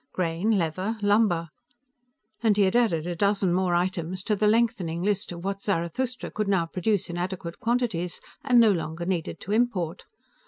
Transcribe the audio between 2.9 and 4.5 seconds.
a dozen more items to the